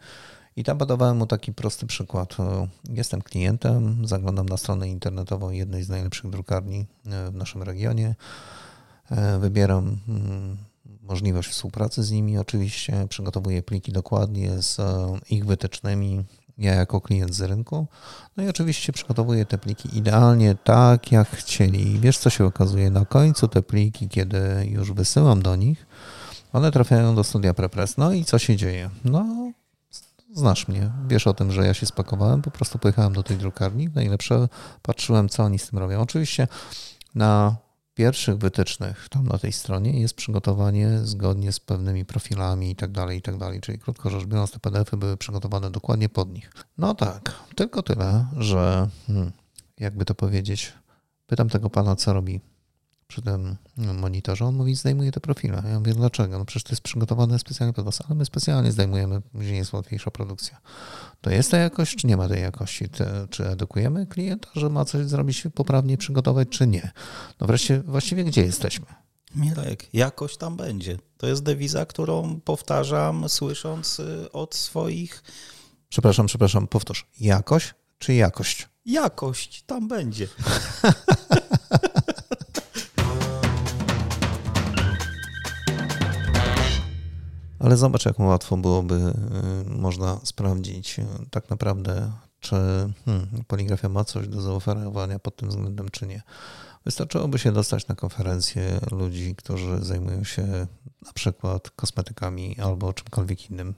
I 0.55 0.63
tam 0.63 0.77
podawałem 0.77 1.17
mu 1.17 1.27
taki 1.27 1.53
prosty 1.53 1.87
przykład. 1.87 2.39
E, 2.39 2.67
jestem 2.89 3.21
klientem, 3.21 4.07
zaglądam 4.07 4.49
na 4.49 4.57
stronę 4.57 4.89
internetową 4.89 5.49
jednej 5.49 5.83
z 5.83 5.89
najlepszych 5.89 6.29
drukarni 6.29 6.85
e, 7.05 7.31
w 7.31 7.35
naszym 7.35 7.63
regionie. 7.63 8.15
Wybieram 9.39 9.97
mm, 10.07 10.57
możliwość 11.01 11.49
współpracy 11.49 12.03
z 12.03 12.11
nimi 12.11 12.37
oczywiście, 12.37 13.07
przygotowuję 13.09 13.63
pliki 13.63 13.91
dokładnie 13.91 14.61
z 14.61 14.77
ich 15.29 15.45
wytycznymi, 15.45 16.23
ja 16.61 16.73
jako 16.73 17.01
klient 17.01 17.35
z 17.35 17.41
rynku. 17.41 17.87
No 18.37 18.43
i 18.43 18.49
oczywiście 18.49 18.93
przygotowuję 18.93 19.45
te 19.45 19.57
pliki 19.57 19.97
idealnie 19.97 20.55
tak, 20.55 21.11
jak 21.11 21.29
chcieli. 21.29 21.95
I 21.95 21.99
wiesz, 21.99 22.17
co 22.17 22.29
się 22.29 22.45
okazuje? 22.45 22.89
Na 22.89 23.05
końcu 23.05 23.47
te 23.47 23.61
pliki, 23.61 24.09
kiedy 24.09 24.67
już 24.69 24.91
wysyłam 24.91 25.41
do 25.41 25.55
nich, 25.55 25.85
one 26.53 26.71
trafiają 26.71 27.15
do 27.15 27.23
studia 27.23 27.53
Prepress. 27.53 27.97
No 27.97 28.13
i 28.13 28.25
co 28.25 28.39
się 28.39 28.55
dzieje? 28.55 28.89
No, 29.05 29.51
znasz 30.33 30.67
mnie, 30.67 30.91
wiesz 31.07 31.27
o 31.27 31.33
tym, 31.33 31.51
że 31.51 31.65
ja 31.65 31.73
się 31.73 31.85
spakowałem, 31.85 32.41
po 32.41 32.51
prostu 32.51 32.79
pojechałem 32.79 33.13
do 33.13 33.23
tej 33.23 33.37
drukarni, 33.37 33.89
najlepsze 33.95 34.47
patrzyłem, 34.81 35.29
co 35.29 35.43
oni 35.43 35.59
z 35.59 35.67
tym 35.67 35.79
robią. 35.79 36.01
Oczywiście 36.01 36.47
na 37.15 37.55
pierwszych 38.01 38.37
wytycznych 38.37 39.09
tam 39.09 39.27
na 39.27 39.37
tej 39.37 39.53
stronie 39.53 40.01
jest 40.01 40.13
przygotowanie 40.13 40.99
zgodnie 40.99 41.51
z 41.51 41.59
pewnymi 41.59 42.05
profilami 42.05 42.71
i 42.71 42.75
tak 42.75 42.91
dalej, 42.91 43.17
i 43.17 43.21
tak 43.21 43.37
dalej. 43.37 43.61
Czyli 43.61 43.79
krótko 43.79 44.09
rzecz 44.09 44.25
biorąc, 44.25 44.51
te 44.51 44.59
PDFy 44.59 44.97
były 44.97 45.17
przygotowane 45.17 45.71
dokładnie 45.71 46.09
pod 46.09 46.33
nich. 46.33 46.51
No 46.77 46.95
tak, 46.95 47.35
tylko 47.55 47.83
tyle, 47.83 48.25
że 48.37 48.87
hmm, 49.07 49.31
jakby 49.79 50.05
to 50.05 50.15
powiedzieć, 50.15 50.73
pytam 51.27 51.49
tego 51.49 51.69
pana, 51.69 51.95
co 51.95 52.13
robi 52.13 52.41
przy 53.11 53.21
tym 53.21 53.57
monitorze, 53.75 54.45
on 54.45 54.55
mówi, 54.55 54.75
zdejmuje 54.75 55.11
te 55.11 55.19
profile. 55.19 55.63
Ja 55.69 55.79
mówię, 55.79 55.93
dlaczego? 55.93 56.39
No 56.39 56.45
przecież 56.45 56.63
to 56.63 56.71
jest 56.71 56.81
przygotowane 56.81 57.39
specjalnie 57.39 57.73
pod 57.73 57.85
was, 57.85 58.01
ale 58.07 58.15
my 58.15 58.25
specjalnie 58.25 58.71
zdejmujemy, 58.71 59.21
później 59.21 59.57
jest 59.57 59.73
łatwiejsza 59.73 60.11
produkcja. 60.11 60.61
To 61.21 61.29
jest 61.29 61.51
ta 61.51 61.57
jakość, 61.57 61.95
czy 61.95 62.07
nie 62.07 62.17
ma 62.17 62.27
tej 62.27 62.41
jakości? 62.41 62.89
Te, 62.89 63.27
czy 63.29 63.47
edukujemy 63.47 64.07
klienta, 64.07 64.49
że 64.55 64.69
ma 64.69 64.85
coś 64.85 65.05
zrobić 65.05 65.47
poprawnie, 65.53 65.97
przygotować, 65.97 66.47
czy 66.49 66.67
nie? 66.67 66.91
No 67.39 67.47
wreszcie, 67.47 67.79
właściwie 67.79 68.23
gdzie 68.23 68.41
jesteśmy? 68.41 68.85
Mirek, 69.35 69.93
jakość 69.93 70.37
tam 70.37 70.57
będzie. 70.57 70.97
To 71.17 71.27
jest 71.27 71.43
dewiza, 71.43 71.85
którą 71.85 72.39
powtarzam, 72.39 73.29
słysząc 73.29 73.99
y, 73.99 74.31
od 74.31 74.55
swoich. 74.55 75.23
Przepraszam, 75.89 76.25
przepraszam, 76.25 76.67
powtórz. 76.67 77.07
Jakość 77.19 77.73
czy 77.99 78.13
jakość? 78.13 78.69
Jakość 78.85 79.63
tam 79.63 79.87
będzie. 79.87 80.27
Ale 87.63 87.77
zobacz, 87.77 88.05
jak 88.05 88.19
łatwo 88.19 88.57
byłoby 88.57 88.95
y, 88.95 89.69
można 89.69 90.19
sprawdzić 90.23 90.99
y, 90.99 91.05
tak 91.29 91.49
naprawdę, 91.49 92.11
czy 92.39 92.55
hmm, 93.05 93.27
poligrafia 93.47 93.89
ma 93.89 94.03
coś 94.03 94.27
do 94.27 94.41
zaoferowania 94.41 95.19
pod 95.19 95.35
tym 95.35 95.49
względem, 95.49 95.89
czy 95.89 96.07
nie. 96.07 96.21
Wystarczyłoby 96.85 97.39
się 97.39 97.51
dostać 97.51 97.87
na 97.87 97.95
konferencję 97.95 98.79
ludzi, 98.91 99.35
którzy 99.35 99.83
zajmują 99.83 100.23
się 100.23 100.67
na 101.05 101.13
przykład 101.13 101.69
kosmetykami 101.69 102.59
albo 102.59 102.93
czymkolwiek 102.93 103.49
innym 103.51 103.73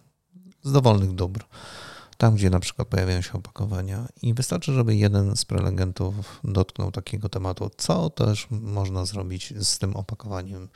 z 0.63 0.71
dowolnych 0.71 1.11
dóbr 1.11 1.45
tam 2.23 2.35
gdzie 2.35 2.49
na 2.49 2.59
przykład 2.59 2.87
pojawiają 2.87 3.21
się 3.21 3.33
opakowania 3.33 4.07
i 4.21 4.33
wystarczy, 4.33 4.73
żeby 4.73 4.95
jeden 4.95 5.35
z 5.35 5.45
prelegentów 5.45 6.39
dotknął 6.43 6.91
takiego 6.91 7.29
tematu, 7.29 7.71
co 7.77 8.09
też 8.09 8.47
można 8.51 9.05
zrobić 9.05 9.53
z 9.59 9.79
tym 9.79 9.95
opakowaniem, 9.95 10.69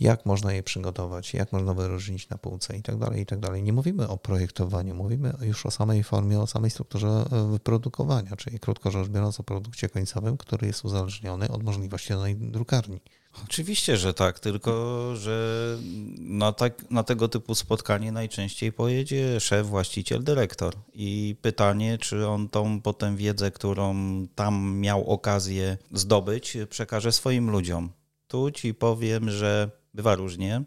jak 0.00 0.26
można 0.26 0.52
je 0.52 0.62
przygotować, 0.62 1.34
jak 1.34 1.52
można 1.52 1.74
wyróżnić 1.74 2.28
na 2.28 2.38
półce 2.38 2.76
i 2.76 2.82
tak 2.82 2.96
dalej, 2.96 3.22
i 3.22 3.26
tak. 3.26 3.38
Nie 3.62 3.72
mówimy 3.72 4.08
o 4.08 4.18
projektowaniu, 4.18 4.94
mówimy 4.94 5.32
już 5.40 5.66
o 5.66 5.70
samej 5.70 6.04
formie, 6.04 6.40
o 6.40 6.46
samej 6.46 6.70
strukturze 6.70 7.24
wyprodukowania, 7.50 8.36
czyli 8.36 8.60
krótko 8.60 8.90
rzecz 8.90 9.08
biorąc 9.08 9.40
o 9.40 9.42
produkcie 9.42 9.88
końcowym, 9.88 10.36
który 10.36 10.66
jest 10.66 10.84
uzależniony 10.84 11.48
od 11.48 11.62
możliwości 11.62 12.08
danej 12.08 12.36
drukarni. 12.36 13.00
Oczywiście, 13.44 13.96
że 13.96 14.14
tak, 14.14 14.40
tylko 14.40 15.10
że 15.16 15.78
na, 16.18 16.52
tak, 16.52 16.90
na 16.90 17.02
tego 17.02 17.28
typu 17.28 17.54
spotkanie 17.54 18.12
najczęściej 18.12 18.72
pojedzie 18.72 19.40
szef, 19.40 19.66
właściciel, 19.66 20.24
dyrektor. 20.24 20.74
I 20.94 21.36
pytanie, 21.42 21.98
czy 21.98 22.28
on 22.28 22.48
tą 22.48 22.80
potem 22.80 23.16
wiedzę, 23.16 23.50
którą 23.50 23.94
tam 24.34 24.76
miał 24.76 25.10
okazję 25.10 25.76
zdobyć, 25.92 26.56
przekaże 26.70 27.12
swoim 27.12 27.50
ludziom. 27.50 27.92
Tu 28.28 28.50
ci 28.50 28.74
powiem, 28.74 29.30
że 29.30 29.70
bywa 29.94 30.14
różnie. 30.14 30.62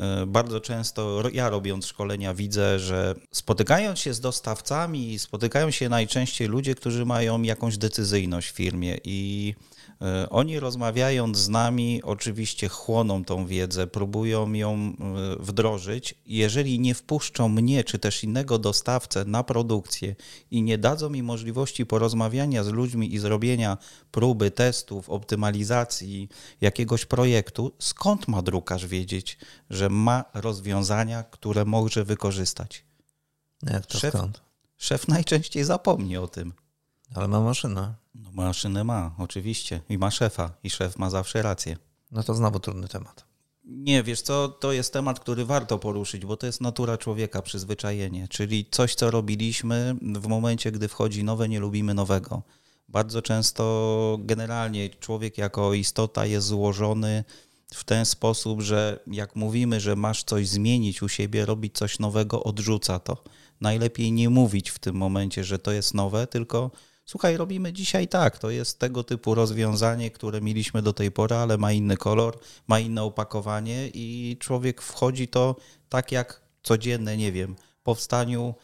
E, 0.00 0.26
bardzo 0.26 0.60
często 0.60 1.22
ja 1.32 1.50
robiąc 1.50 1.86
szkolenia 1.86 2.34
widzę, 2.34 2.78
że 2.78 3.14
spotykając 3.32 3.98
się 3.98 4.14
z 4.14 4.20
dostawcami, 4.20 5.18
spotykają 5.18 5.70
się 5.70 5.88
najczęściej 5.88 6.48
ludzie, 6.48 6.74
którzy 6.74 7.06
mają 7.06 7.42
jakąś 7.42 7.78
decyzyjność 7.78 8.50
w 8.50 8.54
firmie 8.54 8.98
i 9.04 9.54
E, 10.02 10.30
oni 10.30 10.60
rozmawiając 10.60 11.38
z 11.38 11.48
nami, 11.48 12.02
oczywiście 12.02 12.68
chłoną 12.68 13.24
tą 13.24 13.46
wiedzę, 13.46 13.86
próbują 13.86 14.52
ją 14.52 14.74
e, 14.74 14.92
wdrożyć. 15.42 16.14
Jeżeli 16.26 16.80
nie 16.80 16.94
wpuszczą 16.94 17.48
mnie 17.48 17.84
czy 17.84 17.98
też 17.98 18.24
innego 18.24 18.58
dostawcę 18.58 19.24
na 19.24 19.44
produkcję 19.44 20.16
i 20.50 20.62
nie 20.62 20.78
dadzą 20.78 21.10
mi 21.10 21.22
możliwości 21.22 21.86
porozmawiania 21.86 22.64
z 22.64 22.68
ludźmi 22.68 23.14
i 23.14 23.18
zrobienia 23.18 23.78
próby, 24.10 24.50
testów, 24.50 25.10
optymalizacji 25.10 26.28
jakiegoś 26.60 27.06
projektu, 27.06 27.72
skąd 27.78 28.28
ma 28.28 28.42
drukarz 28.42 28.86
wiedzieć, 28.86 29.38
że 29.70 29.89
ma 29.90 30.24
rozwiązania, 30.34 31.22
które 31.22 31.64
może 31.64 32.04
wykorzystać? 32.04 32.84
Jak 33.62 33.86
to 33.86 33.98
szef, 33.98 34.14
skąd? 34.14 34.40
Szef 34.76 35.08
najczęściej 35.08 35.64
zapomni 35.64 36.16
o 36.16 36.28
tym. 36.28 36.52
Ale 37.14 37.28
ma 37.28 37.40
maszynę. 37.40 37.94
No 38.14 38.30
maszynę 38.32 38.84
ma, 38.84 39.14
oczywiście. 39.18 39.80
I 39.88 39.98
ma 39.98 40.10
szefa. 40.10 40.52
I 40.64 40.70
szef 40.70 40.98
ma 40.98 41.10
zawsze 41.10 41.42
rację. 41.42 41.76
No 42.10 42.22
to 42.22 42.34
znowu 42.34 42.60
trudny 42.60 42.88
temat. 42.88 43.24
Nie, 43.64 44.02
wiesz 44.02 44.22
co, 44.22 44.48
to 44.48 44.72
jest 44.72 44.92
temat, 44.92 45.20
który 45.20 45.44
warto 45.44 45.78
poruszyć, 45.78 46.26
bo 46.26 46.36
to 46.36 46.46
jest 46.46 46.60
natura 46.60 46.98
człowieka, 46.98 47.42
przyzwyczajenie, 47.42 48.28
czyli 48.28 48.66
coś, 48.70 48.94
co 48.94 49.10
robiliśmy 49.10 49.96
w 50.02 50.26
momencie, 50.26 50.72
gdy 50.72 50.88
wchodzi 50.88 51.24
nowe, 51.24 51.48
nie 51.48 51.60
lubimy 51.60 51.94
nowego. 51.94 52.42
Bardzo 52.88 53.22
często 53.22 54.18
generalnie 54.20 54.90
człowiek 54.90 55.38
jako 55.38 55.74
istota 55.74 56.26
jest 56.26 56.46
złożony 56.46 57.24
w 57.74 57.84
ten 57.84 58.06
sposób, 58.06 58.60
że 58.60 59.00
jak 59.06 59.36
mówimy, 59.36 59.80
że 59.80 59.96
masz 59.96 60.24
coś 60.24 60.48
zmienić 60.48 61.02
u 61.02 61.08
siebie, 61.08 61.46
robić 61.46 61.78
coś 61.78 61.98
nowego, 61.98 62.44
odrzuca 62.44 62.98
to. 62.98 63.24
Najlepiej 63.60 64.12
nie 64.12 64.30
mówić 64.30 64.70
w 64.70 64.78
tym 64.78 64.96
momencie, 64.96 65.44
że 65.44 65.58
to 65.58 65.72
jest 65.72 65.94
nowe, 65.94 66.26
tylko 66.26 66.70
Słuchaj, 67.10 67.36
robimy 67.36 67.72
dzisiaj 67.72 68.08
tak. 68.08 68.38
To 68.38 68.50
jest 68.50 68.78
tego 68.78 69.04
typu 69.04 69.34
rozwiązanie, 69.34 70.10
które 70.10 70.40
mieliśmy 70.40 70.82
do 70.82 70.92
tej 70.92 71.10
pory, 71.10 71.36
ale 71.36 71.58
ma 71.58 71.72
inny 71.72 71.96
kolor, 71.96 72.38
ma 72.68 72.80
inne 72.80 73.02
opakowanie 73.02 73.88
i 73.94 74.36
człowiek 74.40 74.82
wchodzi 74.82 75.28
to 75.28 75.56
tak 75.88 76.12
jak 76.12 76.40
codzienne, 76.62 77.16
nie 77.16 77.32
wiem, 77.32 77.56
po 77.82 77.94
wstaniu, 77.94 78.54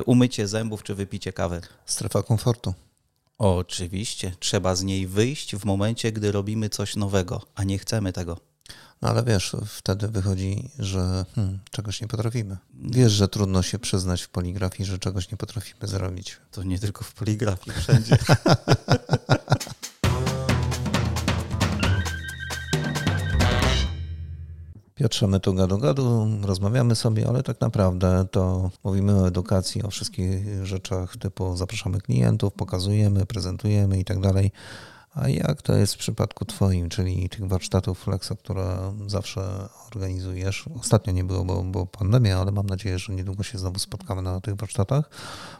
y, 0.00 0.04
umycie 0.04 0.48
zębów 0.48 0.82
czy 0.82 0.94
wypicie 0.94 1.32
kawy. 1.32 1.60
Strefa 1.86 2.22
komfortu. 2.22 2.74
Oczywiście, 3.38 4.32
trzeba 4.38 4.76
z 4.76 4.82
niej 4.82 5.06
wyjść 5.06 5.56
w 5.56 5.64
momencie, 5.64 6.12
gdy 6.12 6.32
robimy 6.32 6.68
coś 6.68 6.96
nowego, 6.96 7.42
a 7.54 7.64
nie 7.64 7.78
chcemy 7.78 8.12
tego. 8.12 8.36
No 9.02 9.08
ale 9.08 9.24
wiesz, 9.24 9.56
wtedy 9.66 10.08
wychodzi, 10.08 10.70
że 10.78 11.24
hmm, 11.34 11.58
czegoś 11.70 12.00
nie 12.00 12.08
potrafimy. 12.08 12.56
Wiesz, 12.74 13.12
że 13.12 13.28
trudno 13.28 13.62
się 13.62 13.78
przyznać 13.78 14.22
w 14.22 14.28
poligrafii, 14.28 14.84
że 14.84 14.98
czegoś 14.98 15.30
nie 15.30 15.36
potrafimy 15.36 15.86
zrobić. 15.86 16.36
To 16.50 16.62
nie 16.62 16.78
tylko 16.78 17.04
w 17.04 17.12
poligrafii, 17.12 17.76
wszędzie. 17.80 18.16
Piotrze, 24.98 25.26
my 25.26 25.40
tu 25.40 25.54
gadu 25.54 25.78
gadu, 25.78 26.28
rozmawiamy 26.42 26.94
sobie, 26.94 27.28
ale 27.28 27.42
tak 27.42 27.60
naprawdę 27.60 28.26
to 28.30 28.70
mówimy 28.84 29.20
o 29.20 29.28
edukacji, 29.28 29.82
o 29.82 29.90
wszystkich 29.90 30.66
rzeczach 30.66 31.16
typu 31.16 31.56
zapraszamy 31.56 32.00
klientów, 32.00 32.52
pokazujemy, 32.52 33.26
prezentujemy 33.26 33.98
i 33.98 34.04
tak 34.04 34.20
dalej. 34.20 34.52
A 35.14 35.28
jak 35.28 35.62
to 35.62 35.76
jest 35.76 35.94
w 35.94 35.98
przypadku 35.98 36.44
Twoim, 36.44 36.88
czyli 36.88 37.28
tych 37.28 37.48
warsztatów 37.48 37.98
Flexo, 37.98 38.36
które 38.36 38.94
zawsze 39.06 39.68
organizujesz? 39.86 40.64
Ostatnio 40.80 41.12
nie 41.12 41.24
było, 41.24 41.44
bo, 41.44 41.62
bo 41.62 41.86
pandemia, 41.86 42.38
ale 42.38 42.52
mam 42.52 42.66
nadzieję, 42.66 42.98
że 42.98 43.12
niedługo 43.12 43.42
się 43.42 43.58
znowu 43.58 43.78
spotkamy 43.78 44.22
na 44.22 44.40
tych 44.40 44.54
warsztatach. 44.54 45.10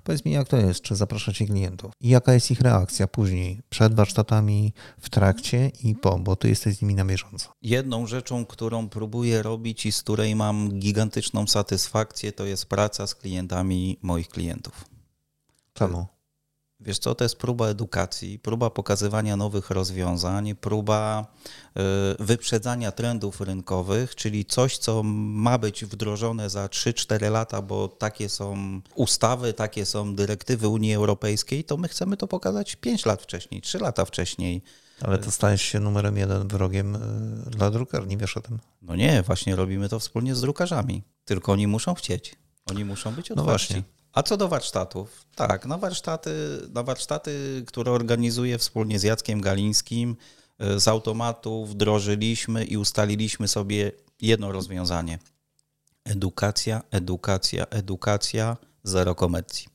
Powiedz 0.05 0.25
mi, 0.25 0.33
jak 0.33 0.49
to 0.49 0.57
jest? 0.57 0.81
Czy 0.81 0.97
zapraszacie 0.97 1.47
klientów? 1.47 1.93
I 2.01 2.09
jaka 2.09 2.33
jest 2.35 2.51
ich 2.51 2.61
reakcja 2.61 3.09
później, 3.09 3.61
przed 3.71 3.95
warsztatami, 3.95 4.73
w 5.01 5.11
trakcie 5.11 5.71
i 5.85 5.95
po, 5.95 6.19
bo 6.19 6.37
Ty 6.37 6.49
jesteś 6.49 6.77
z 6.77 6.83
nimi 6.83 6.95
na 6.95 7.05
bieżąco. 7.05 7.49
Jedną 7.63 8.07
rzeczą, 8.07 8.47
którą 8.47 8.89
próbuję 8.89 9.43
robić 9.43 9.87
i 9.87 9.93
z 9.93 10.03
której 10.03 10.37
mam 10.37 10.79
gigantyczną 10.79 11.47
satysfakcję, 11.47 12.33
to 12.33 12.45
jest 12.45 12.67
praca 12.67 13.07
z 13.07 13.15
klientami 13.15 13.99
moich 14.03 14.29
klientów. 14.29 14.85
Czemu? 15.73 16.18
Wiesz 16.81 16.99
co, 16.99 17.15
to 17.15 17.25
jest 17.25 17.37
próba 17.37 17.67
edukacji, 17.67 18.39
próba 18.39 18.71
pokazywania 18.71 19.37
nowych 19.37 19.71
rozwiązań, 19.71 20.55
próba 20.55 21.27
y, 22.21 22.25
wyprzedzania 22.25 22.93
trendów 22.93 23.41
rynkowych, 23.41 24.15
czyli 24.15 24.45
coś, 24.45 24.79
co 24.79 25.03
ma 25.03 25.59
być 25.59 25.85
wdrożone 25.85 26.51
za 26.51 26.67
3-4 26.67 27.31
lata, 27.31 27.63
bo 27.63 27.89
takie 27.89 28.29
są 28.29 28.57
ustawy, 28.95 29.53
takie 29.53 29.87
są 29.87 30.15
dyrektywy 30.15 30.69
Unii 30.69 30.95
Europejskiej, 30.95 31.65
to 31.65 31.77
my 31.77 31.89
chcemy 31.89 32.17
to 32.17 32.29
pokazać 32.29 32.77
5 32.77 33.07
lat 33.07 33.23
wcześniej, 33.23 33.61
3 33.61 33.79
lata 33.79 34.05
wcześniej. 34.05 34.63
Ale 35.01 35.19
to 35.19 35.31
stajesz 35.31 35.63
się 35.63 35.81
numerem 35.81 36.17
jeden 36.17 36.49
wrogiem 36.49 36.97
y, 36.97 37.51
dla 37.51 37.71
drukarni, 37.71 38.17
wiesz 38.17 38.37
o 38.37 38.41
tym? 38.41 38.59
No 38.83 38.97
nie, 38.97 39.23
właśnie 39.23 39.57
robimy 39.57 39.89
to 39.89 39.99
wspólnie 39.99 40.35
z 40.35 40.41
drukarzami, 40.41 41.03
tylko 41.25 41.53
oni 41.53 41.67
muszą 41.67 41.95
chcieć, 41.95 42.37
oni 42.67 42.85
muszą 42.85 43.15
być 43.15 43.31
otwarci. 43.31 43.37
No 43.37 43.45
właśnie. 43.45 43.98
A 44.13 44.23
co 44.23 44.37
do 44.37 44.49
warsztatów? 44.49 45.25
Tak, 45.35 45.67
na 45.67 45.79
warsztaty, 45.79 46.31
na 46.73 46.83
warsztaty, 46.83 47.65
które 47.67 47.93
organizuję 47.93 48.59
wspólnie 48.59 48.99
z 48.99 49.03
Jackiem 49.03 49.41
Galińskim, 49.41 50.17
e, 50.59 50.81
z 50.81 50.89
automatu 50.89 51.67
wdrożyliśmy 51.67 52.65
i 52.65 52.77
ustaliliśmy 52.77 53.49
sobie 53.49 53.93
jedno 54.21 54.53
rozwiązanie. 54.53 55.19
Edukacja, 56.05 56.83
edukacja, 56.91 57.67
edukacja, 57.67 58.57
zero 58.83 59.15
komercji. 59.15 59.67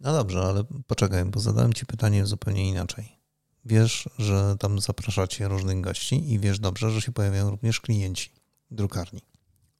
No 0.00 0.12
dobrze, 0.12 0.42
ale 0.42 0.64
poczekaj, 0.86 1.24
bo 1.24 1.40
zadałem 1.40 1.72
Ci 1.72 1.86
pytanie 1.86 2.26
zupełnie 2.26 2.68
inaczej. 2.68 3.18
Wiesz, 3.64 4.08
że 4.18 4.56
tam 4.58 4.80
zapraszacie 4.80 5.48
różnych 5.48 5.80
gości 5.80 6.32
i 6.32 6.38
wiesz 6.38 6.58
dobrze, 6.58 6.90
że 6.90 7.00
się 7.00 7.12
pojawiają 7.12 7.50
również 7.50 7.80
klienci 7.80 8.30
drukarni. 8.70 9.22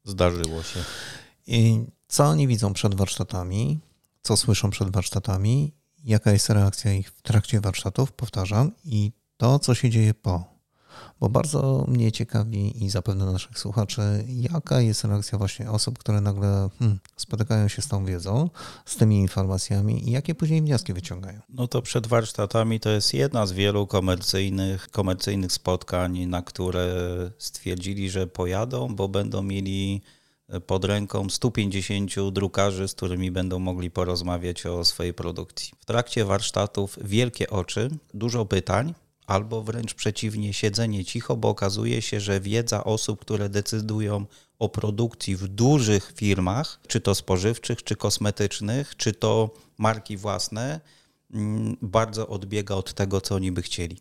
Zdarzyło 0.04 0.62
się. 0.62 0.84
I 1.46 1.84
co 2.12 2.24
oni 2.24 2.48
widzą 2.48 2.72
przed 2.72 2.94
warsztatami, 2.94 3.80
co 4.22 4.36
słyszą 4.36 4.70
przed 4.70 4.90
warsztatami, 4.90 5.72
jaka 6.04 6.32
jest 6.32 6.50
reakcja 6.50 6.92
ich 6.92 7.10
w 7.10 7.22
trakcie 7.22 7.60
warsztatów, 7.60 8.12
powtarzam, 8.12 8.72
i 8.84 9.12
to, 9.36 9.58
co 9.58 9.74
się 9.74 9.90
dzieje 9.90 10.14
po. 10.14 10.44
Bo 11.20 11.28
bardzo 11.28 11.84
mnie 11.88 12.12
ciekawi 12.12 12.84
i 12.84 12.90
zapewne 12.90 13.24
naszych 13.24 13.58
słuchaczy, 13.58 14.24
jaka 14.28 14.80
jest 14.80 15.04
reakcja 15.04 15.38
właśnie 15.38 15.70
osób, 15.70 15.98
które 15.98 16.20
nagle 16.20 16.68
hmm, 16.78 16.98
spotykają 17.16 17.68
się 17.68 17.82
z 17.82 17.88
tą 17.88 18.04
wiedzą, 18.04 18.50
z 18.86 18.96
tymi 18.96 19.18
informacjami 19.18 20.08
i 20.08 20.10
jakie 20.10 20.34
później 20.34 20.62
wnioski 20.62 20.92
wyciągają. 20.92 21.40
No 21.48 21.68
to 21.68 21.82
przed 21.82 22.06
warsztatami 22.06 22.80
to 22.80 22.90
jest 22.90 23.14
jedna 23.14 23.46
z 23.46 23.52
wielu 23.52 23.86
komercyjnych, 23.86 24.88
komercyjnych 24.88 25.52
spotkań, 25.52 26.26
na 26.26 26.42
które 26.42 26.86
stwierdzili, 27.38 28.10
że 28.10 28.26
pojadą, 28.26 28.94
bo 28.94 29.08
będą 29.08 29.42
mieli 29.42 30.02
pod 30.66 30.84
ręką 30.84 31.30
150 31.30 32.30
drukarzy, 32.30 32.88
z 32.88 32.94
którymi 32.94 33.30
będą 33.30 33.58
mogli 33.58 33.90
porozmawiać 33.90 34.66
o 34.66 34.84
swojej 34.84 35.14
produkcji. 35.14 35.72
W 35.80 35.84
trakcie 35.84 36.24
warsztatów 36.24 36.98
wielkie 37.04 37.50
oczy, 37.50 37.90
dużo 38.14 38.46
pytań, 38.46 38.94
albo 39.26 39.62
wręcz 39.62 39.94
przeciwnie, 39.94 40.52
siedzenie 40.52 41.04
cicho, 41.04 41.36
bo 41.36 41.48
okazuje 41.48 42.02
się, 42.02 42.20
że 42.20 42.40
wiedza 42.40 42.84
osób, 42.84 43.20
które 43.20 43.48
decydują 43.48 44.26
o 44.58 44.68
produkcji 44.68 45.36
w 45.36 45.48
dużych 45.48 46.12
firmach, 46.16 46.80
czy 46.88 47.00
to 47.00 47.14
spożywczych, 47.14 47.82
czy 47.82 47.96
kosmetycznych, 47.96 48.96
czy 48.96 49.12
to 49.12 49.50
marki 49.78 50.16
własne, 50.16 50.80
mm, 51.34 51.76
bardzo 51.82 52.28
odbiega 52.28 52.74
od 52.74 52.94
tego, 52.94 53.20
co 53.20 53.34
oni 53.34 53.52
by 53.52 53.62
chcieli. 53.62 53.98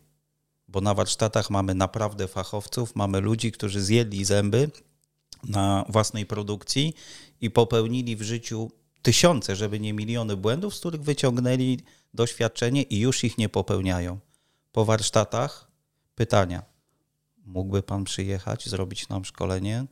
Bo 0.68 0.80
na 0.80 0.94
warsztatach 0.94 1.50
mamy 1.50 1.74
naprawdę 1.74 2.28
fachowców, 2.28 2.96
mamy 2.96 3.20
ludzi, 3.20 3.52
którzy 3.52 3.82
zjedli 3.82 4.24
zęby, 4.24 4.70
na 5.48 5.84
własnej 5.88 6.26
produkcji 6.26 6.94
i 7.40 7.50
popełnili 7.50 8.16
w 8.16 8.22
życiu 8.22 8.70
tysiące, 9.02 9.56
żeby 9.56 9.80
nie 9.80 9.92
miliony 9.92 10.36
błędów, 10.36 10.74
z 10.74 10.80
których 10.80 11.02
wyciągnęli 11.02 11.78
doświadczenie 12.14 12.82
i 12.82 12.98
już 12.98 13.24
ich 13.24 13.38
nie 13.38 13.48
popełniają. 13.48 14.18
Po 14.72 14.84
warsztatach 14.84 15.70
pytania. 16.14 16.62
Mógłby 17.44 17.82
Pan 17.82 18.04
przyjechać, 18.04 18.68
zrobić 18.68 19.08
nam 19.08 19.24
szkolenie? 19.24 19.86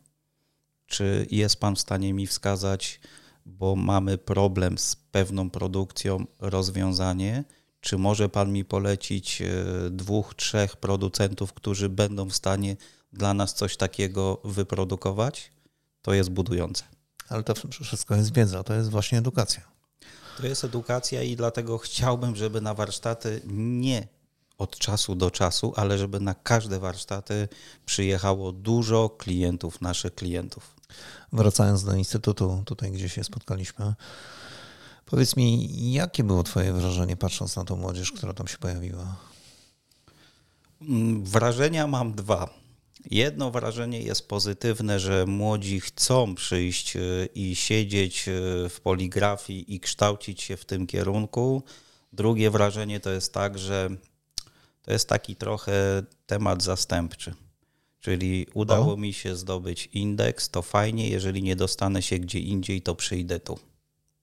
Czy 0.87 1.27
jest 1.31 1.61
Pan 1.61 1.77
w 1.77 1.81
stanie 1.81 2.15
mi 2.15 2.27
wskazać, 2.27 3.01
bo 3.47 3.77
mamy 3.77 4.19
problem 4.19 4.79
z 4.79 4.97
pewną 4.97 5.51
produkcją, 5.51 6.27
rozwiązanie? 6.39 7.45
Czy 7.81 7.99
może 7.99 8.29
Pan 8.29 8.53
mi 8.53 8.65
polecić 8.65 9.43
e, 9.43 9.47
dwóch, 9.91 10.35
trzech 10.35 10.77
producentów, 10.77 11.53
którzy 11.53 11.89
będą 11.89 12.29
w 12.29 12.35
stanie 12.35 12.77
dla 13.13 13.35
nas 13.35 13.55
coś 13.55 13.77
takiego 13.77 14.41
wyprodukować, 14.45 15.51
to 16.03 16.15
jest 16.15 16.31
budujące. 16.31 16.85
Ale 17.29 17.43
to 17.43 17.55
wszystko 17.85 18.17
jest 18.17 18.35
wiedza, 18.35 18.63
to 18.65 18.75
jest 18.75 18.91
właśnie 18.91 19.19
edukacja. 19.19 19.63
To 20.37 20.47
jest 20.47 20.65
edukacja 20.65 21.23
i 21.23 21.37
dlatego 21.37 21.79
chciałbym, 21.79 22.37
żeby 22.37 22.61
na 22.61 22.75
warsztaty 22.75 23.41
nie 23.47 24.09
od 24.59 24.79
czasu 24.79 25.15
do 25.15 25.31
czasu, 25.31 25.73
ale 25.77 25.99
żeby 25.99 26.21
na 26.21 26.35
każde 26.35 26.79
warsztaty 26.79 27.49
przyjechało 27.87 28.53
dużo 28.53 29.09
klientów, 29.09 29.81
naszych 29.81 30.15
klientów. 30.15 30.77
Wracając 31.33 31.85
do 31.85 31.95
instytutu, 31.95 32.63
tutaj 32.67 32.93
gdzie 32.93 33.09
się 33.09 33.25
spotkaliśmy, 33.25 33.95
powiedz 35.07 35.37
mi, 35.37 35.93
jakie 35.93 36.25
było 36.25 36.43
Twoje 36.43 36.73
wrażenie 36.73 37.17
patrząc 37.17 37.57
na 37.57 37.65
tą 37.65 37.77
młodzież, 37.77 38.13
która 38.13 38.33
tam 38.33 38.49
się 38.49 38.59
pojawiła? 38.59 39.17
Mm, 40.83 41.25
wrażenia 41.25 41.87
mam 41.87 42.15
dwa. 42.15 42.61
Jedno 43.11 43.51
wrażenie 43.51 44.03
jest 44.03 44.29
pozytywne, 44.29 45.01
że 45.01 45.27
młodzi 45.27 45.81
chcą 45.81 46.35
przyjść 46.35 46.97
e, 46.97 47.01
i 47.35 47.57
siedzieć 47.57 48.29
e, 48.29 48.33
w 48.69 48.81
poligrafii 48.83 49.75
i 49.75 49.81
kształcić 49.81 50.43
się 50.43 50.57
w 50.57 50.65
tym 50.65 50.87
kierunku. 50.87 51.63
Drugie 52.13 52.51
wrażenie 52.51 53.01
to 53.01 53.11
jest 53.11 53.35
tak, 53.35 53.59
że 53.59 53.89
to 54.83 54.93
jest 54.93 55.09
taki 55.09 55.37
trochę 55.37 56.03
temat 56.27 56.63
zastępczy. 56.63 57.35
Czyli 58.01 58.47
udało 58.55 58.95
o. 58.95 58.97
mi 58.97 59.13
się 59.13 59.37
zdobyć 59.37 59.89
indeks, 59.93 60.49
to 60.49 60.63
fajnie, 60.63 61.09
jeżeli 61.09 61.43
nie 61.43 61.57
dostanę 61.57 62.03
się 62.03 62.19
gdzie 62.19 62.39
indziej, 62.39 62.83
to 62.83 62.95
przyjdę 62.95 63.41
tu. 63.41 63.59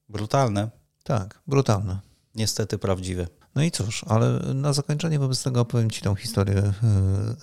Brutalne. 0.09 0.69
Tak, 1.03 1.41
brutalne. 1.47 1.99
Niestety 2.35 2.77
prawdziwe. 2.77 3.27
No 3.55 3.63
i 3.63 3.71
cóż, 3.71 4.05
ale 4.07 4.39
na 4.53 4.73
zakończenie 4.73 5.19
wobec 5.19 5.43
tego 5.43 5.61
opowiem 5.61 5.91
Ci 5.91 6.01
tą 6.01 6.15
historię 6.15 6.73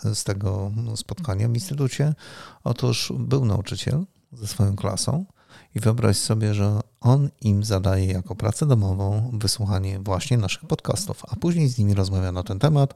e, 0.05 0.15
z 0.15 0.25
tego 0.25 0.73
spotkania 0.97 1.49
w 1.49 1.55
instytucie. 1.55 2.15
Otóż 2.65 3.13
był 3.19 3.45
nauczyciel 3.45 4.05
ze 4.33 4.47
swoją 4.47 4.77
klasą 4.77 5.25
i 5.75 5.81
wyobraź 5.81 6.17
sobie, 6.17 6.55
że 6.55 6.81
on 7.01 7.29
im 7.41 7.65
zadaje 7.65 8.07
jako 8.07 8.35
pracę 8.35 8.67
domową 8.67 9.31
wysłuchanie 9.33 9.99
właśnie 9.99 10.39
naszych 10.39 10.65
podcastów, 10.65 11.23
a 11.29 11.37
później 11.37 11.69
z 11.69 11.79
nimi 11.79 11.95
rozmawia 11.95 12.33
na 12.33 12.43
ten 12.43 12.59
temat, 12.59 12.95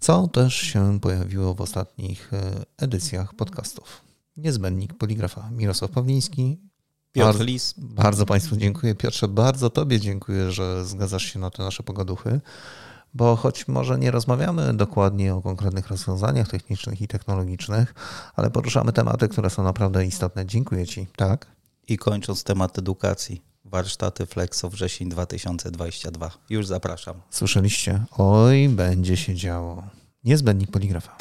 co 0.00 0.28
też 0.28 0.54
się 0.54 1.00
pojawiło 1.00 1.54
w 1.54 1.60
ostatnich 1.60 2.34
e, 2.34 2.64
edycjach 2.78 3.34
podcastów. 3.34 4.02
Niezbędnik 4.36 4.94
poligrafa 4.94 5.50
Mirosław 5.50 5.90
Pawliński 5.90 6.69
Piotr 7.12 7.44
Lis. 7.44 7.74
Bardzo 7.76 8.26
Państwu 8.26 8.56
dziękuję. 8.56 8.94
Piotrze, 8.94 9.28
bardzo 9.28 9.70
Tobie 9.70 10.00
dziękuję, 10.00 10.50
że 10.50 10.84
zgadzasz 10.84 11.24
się 11.24 11.38
na 11.38 11.50
te 11.50 11.62
nasze 11.62 11.82
pogaduchy. 11.82 12.40
bo 13.14 13.36
choć 13.36 13.68
może 13.68 13.98
nie 13.98 14.10
rozmawiamy 14.10 14.74
dokładnie 14.74 15.34
o 15.34 15.42
konkretnych 15.42 15.88
rozwiązaniach 15.88 16.48
technicznych 16.48 17.00
i 17.02 17.08
technologicznych, 17.08 17.94
ale 18.36 18.50
poruszamy 18.50 18.92
tematy, 18.92 19.28
które 19.28 19.50
są 19.50 19.62
naprawdę 19.62 20.06
istotne. 20.06 20.46
Dziękuję 20.46 20.86
Ci. 20.86 21.06
Tak? 21.16 21.46
I 21.88 21.98
kończąc 21.98 22.44
temat 22.44 22.78
edukacji, 22.78 23.42
warsztaty 23.64 24.26
Flexo 24.26 24.70
wrzesień 24.70 25.08
2022. 25.08 26.30
Już 26.50 26.66
zapraszam. 26.66 27.14
Słyszeliście? 27.30 28.04
Oj, 28.18 28.68
będzie 28.68 29.16
się 29.16 29.34
działo. 29.34 29.82
Niezbędnik 30.24 30.70
poligrafa. 30.70 31.16